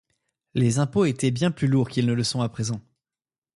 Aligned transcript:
Les 0.55 0.79
impôts 0.79 1.05
étaient 1.05 1.29
bien 1.29 1.51
plus 1.51 1.67
lourds 1.67 1.87
qu'ils 1.87 2.07
ne 2.07 2.13
le 2.13 2.23
sont 2.23 2.41
à 2.41 2.49
présent. 2.49 2.81